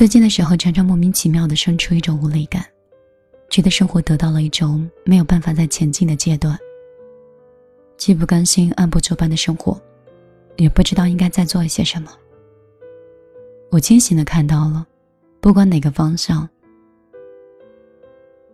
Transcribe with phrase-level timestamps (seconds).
[0.00, 2.64] 最近的时候，常常莫名其妙的生出一种无力感，
[3.50, 6.58] 觉得生活得到了一种没有办法再前进的阶段。
[7.98, 9.78] 既不甘心按部就班的生活，
[10.56, 12.10] 也不知道应该再做一些什么。
[13.70, 14.86] 我清醒的看到了，
[15.38, 16.48] 不管哪个方向，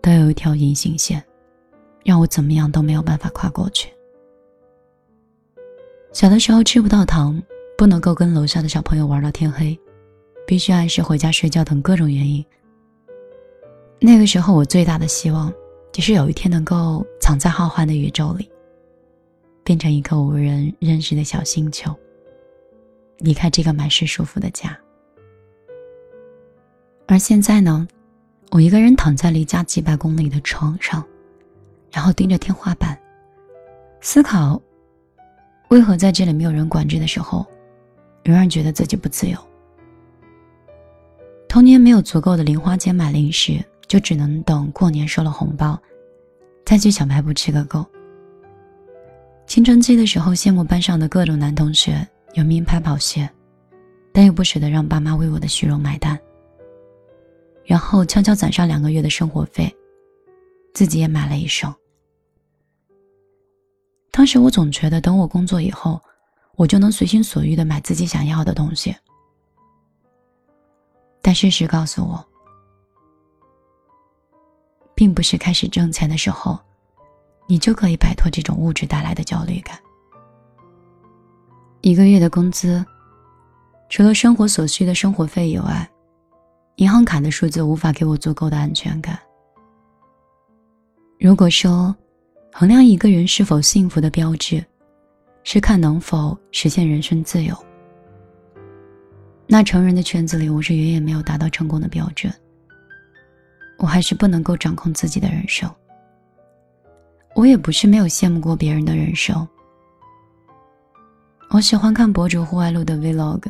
[0.00, 1.20] 都有一条隐形线，
[2.04, 3.92] 让我怎么样都没有办法跨过去。
[6.12, 7.42] 小的时候吃不到糖，
[7.76, 9.76] 不能够跟楼下的小朋友玩到天黑，
[10.46, 12.44] 必须按时回家睡觉等各种原因。
[14.00, 15.52] 那个时候，我最大的希望，
[15.92, 18.48] 就是有一天能够藏在浩瀚的宇宙里。
[19.64, 21.94] 变成一个无人认识的小星球，
[23.18, 24.76] 离开这个满是束缚的家。
[27.06, 27.86] 而现在呢，
[28.50, 31.04] 我一个人躺在离家几百公里的床上，
[31.92, 32.98] 然后盯着天花板，
[34.00, 34.60] 思考
[35.68, 37.46] 为何在这里没有人管制的时候，
[38.24, 39.38] 仍然觉得自己不自由。
[41.52, 45.78] 童年没有足够的零花钱买零食，就只能等过年收了红包，
[46.64, 47.84] 再去小卖部吃个够。
[49.46, 53.28] 青春期的时候，羡慕班上的各种男同学有名牌跑鞋，
[54.14, 56.18] 但又不舍得让爸妈为我的虚荣买单。
[57.66, 59.70] 然后悄悄攒上两个月的生活费，
[60.72, 61.70] 自己也买了一双。
[64.10, 66.00] 当时我总觉得，等我工作以后，
[66.56, 68.96] 我就能随心所欲的买自己想要的东西。
[71.22, 72.22] 但事实告诉我，
[74.94, 76.58] 并不是开始挣钱的时候。
[77.48, 79.76] 你就可以摆脱这种物质带来的焦虑感。
[81.82, 82.82] 一个月的工资，
[83.90, 85.86] 除了生活所需的生活费以外，
[86.76, 89.18] 银行卡的数字无法给我足够的安全感。
[91.18, 91.94] 如果说，
[92.52, 94.64] 衡量一个人是否幸福的标志，
[95.42, 97.54] 是看能否实现人生自由，
[99.46, 102.32] 那成人的圈子里，我是远远没有达到成功的标准。
[103.78, 105.70] 我还是不能够掌控自己的人生。
[107.34, 109.46] 我也不是没有羡慕过别人的人生。
[111.50, 113.42] 我喜欢看博主户外录的 vlog，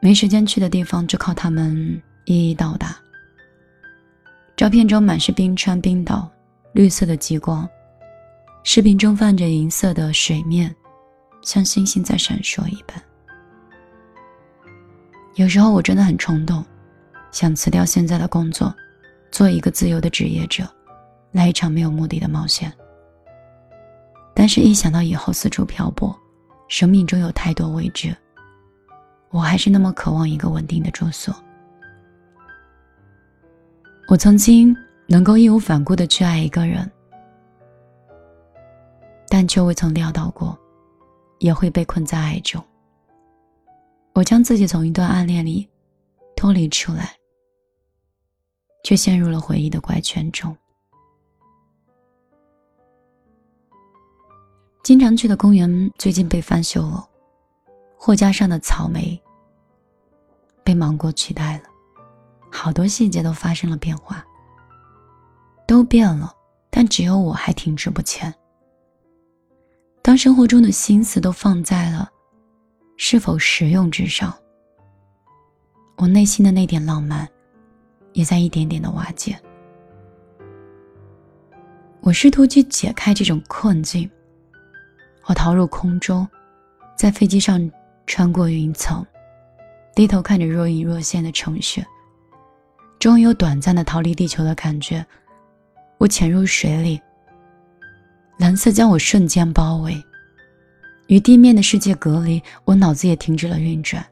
[0.00, 2.96] 没时间去的地方就靠他们一一到达。
[4.56, 6.30] 照片中满是冰川、冰岛，
[6.72, 7.66] 绿色的极光；
[8.64, 10.74] 视频中泛着银色的水面，
[11.42, 13.00] 像星星在闪烁一般。
[15.36, 16.64] 有时候我真的很冲动，
[17.30, 18.74] 想辞掉现在的工作，
[19.30, 20.66] 做一个自由的职业者。
[21.32, 22.72] 来一场没有目的的冒险，
[24.34, 26.18] 但是，一想到以后四处漂泊，
[26.66, 28.16] 生命中有太多未知，
[29.28, 31.36] 我还是那么渴望一个稳定的住所。
[34.08, 34.74] 我曾经
[35.06, 36.90] 能够义无反顾的去爱一个人，
[39.28, 40.58] 但却未曾料到过，
[41.40, 42.64] 也会被困在爱中。
[44.16, 45.68] 我将自己从一段暗恋里
[46.34, 47.14] 脱离出来，
[48.82, 50.56] 却陷入了回忆的怪圈中。
[54.82, 57.06] 经常去的公园最近被翻修了，
[57.98, 59.22] 货架上的草莓
[60.64, 61.64] 被芒果取代了，
[62.50, 64.24] 好多细节都发生了变化，
[65.66, 66.34] 都变了，
[66.70, 68.34] 但只有我还停滞不前。
[70.00, 72.10] 当生活中的心思都放在了
[73.08, 74.36] 是否实用至上，
[75.94, 77.24] 我内心的那点浪漫
[78.14, 79.38] 也在一点点的瓦解。
[82.00, 84.10] 我试图去解开这种困境。
[85.26, 86.26] 我逃入空中，
[86.96, 87.70] 在飞机上
[88.08, 89.06] 穿过云层，
[89.94, 91.86] 低头看着若隐若现的城市，
[92.98, 95.06] 终于有短暂的逃离地球的感觉。
[95.98, 97.00] 我潜入水里，
[98.36, 99.96] 蓝色将我瞬间包围，
[101.06, 104.04] 与地面的世界隔离，我脑子也停止了运转。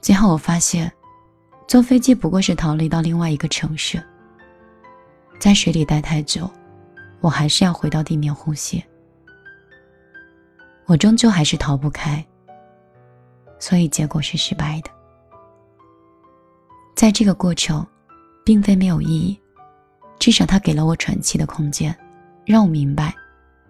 [0.00, 0.92] 最后我发现，
[1.66, 4.02] 坐飞机不过是逃离到另外一个城市。
[5.38, 6.50] 在水里待太久。
[7.20, 8.84] 我还是要回到地面呼吸，
[10.84, 12.22] 我终究还是逃不开，
[13.58, 14.90] 所以结果是失败的。
[16.94, 17.86] 在这个过程，
[18.44, 19.40] 并非没有意义，
[20.18, 21.96] 至少它给了我喘气的空间，
[22.44, 23.14] 让我明白，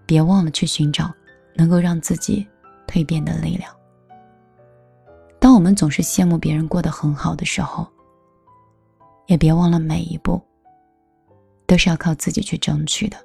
[0.07, 1.13] 别忘了去寻找
[1.55, 2.47] 能够让自己
[2.87, 3.75] 蜕变的力量。
[5.39, 7.87] 当我们总是羡慕别人过得很好的时候，
[9.27, 10.41] 也别忘了每一步
[11.67, 13.17] 都是要靠自己去争取的。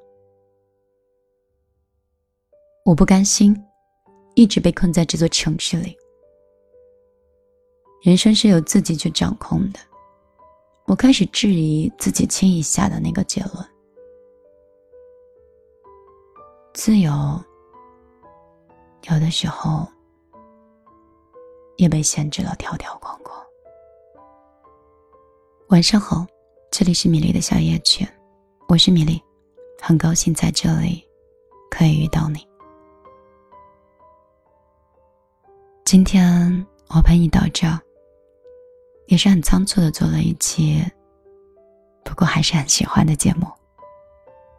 [2.86, 3.56] 我不甘心，
[4.36, 5.96] 一直被困在这座城市里。
[8.02, 9.80] 人生是由自己去掌控的。
[10.86, 13.66] 我开始质疑自己轻易下的那个结论：
[16.80, 17.12] 自由，
[19.10, 19.86] 有的时候
[21.76, 23.38] 也被限制了条条框框。
[25.68, 26.26] 晚上好，
[26.72, 28.08] 这里是米粒的小夜曲，
[28.70, 29.22] 我是米粒，
[29.82, 31.06] 很高兴在这里
[31.70, 32.48] 可以遇到你。
[35.84, 36.66] 今天
[36.96, 37.68] 我陪你到这，
[39.08, 40.82] 也是很仓促的做了一期，
[42.06, 43.46] 不过还是很喜欢的节目。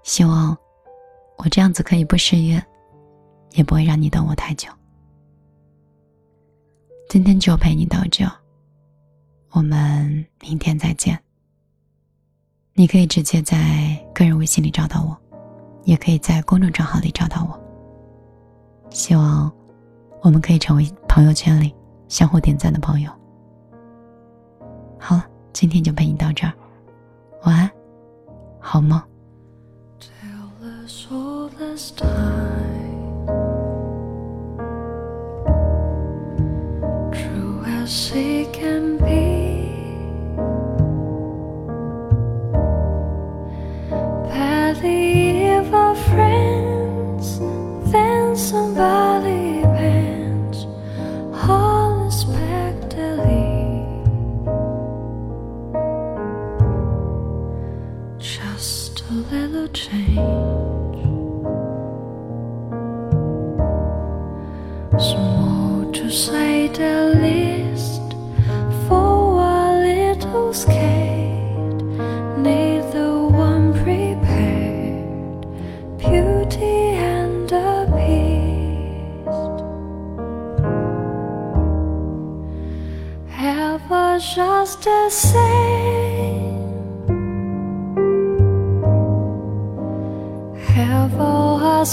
[0.02, 0.55] 希望
[1.42, 2.62] 我这样子可以不失约，
[3.52, 4.69] 也不会让你等我太久。
[7.08, 8.31] 今天就陪你到这，
[9.52, 11.19] 我们明天再见。
[12.75, 15.16] 你可以直接在个人微信里找到我，
[15.84, 17.58] 也可以在公众账号里找到我。
[18.90, 19.50] 希望
[20.20, 21.75] 我们可以成为朋友圈里
[22.06, 23.10] 相互点赞的朋友。
[24.98, 26.52] 好了，今天就陪你到这儿，
[27.44, 27.70] 晚安，
[28.60, 29.02] 好梦。
[37.90, 39.66] She can be.
[44.28, 47.40] Barely ever friends,
[47.90, 50.66] then somebody bends
[51.48, 53.50] all unexpectedly.
[58.18, 60.89] Just a little change.
[76.00, 78.31] beauty and the beast.
[83.93, 86.61] Us just the same.
[90.75, 91.85] Have ever a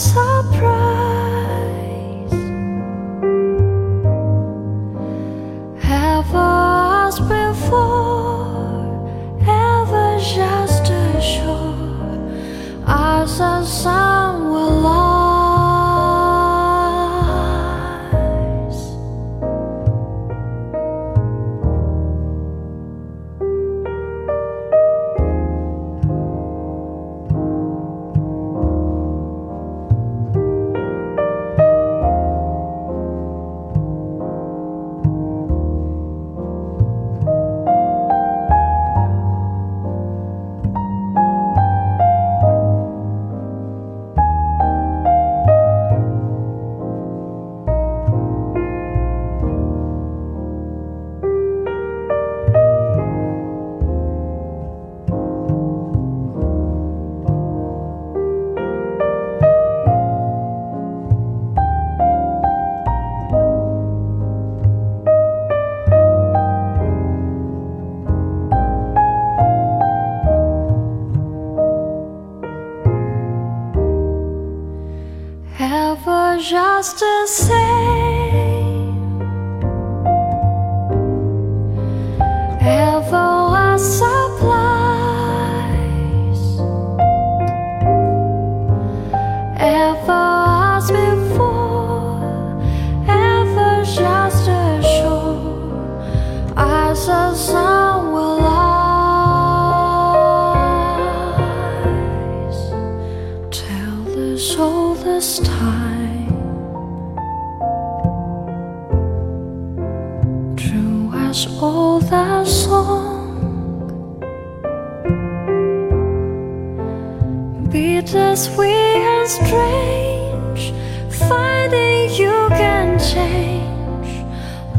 [117.69, 120.73] Bittersweet and strange,
[121.11, 124.09] finding you can change,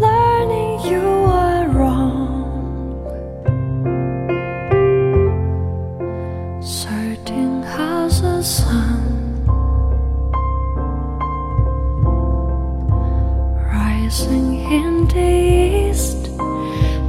[0.00, 2.24] learning you were wrong.
[6.62, 9.44] Certain has a sun.
[13.70, 16.30] Rising in the east.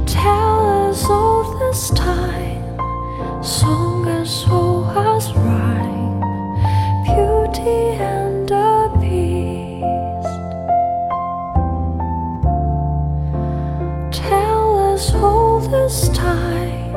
[0.06, 2.78] Tell us all this time,
[3.42, 5.59] song and soul has rhyme,
[7.52, 9.82] beauty and a beast.
[14.22, 16.92] Tell us all this time,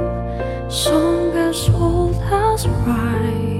[0.69, 3.52] song as old as rhyme.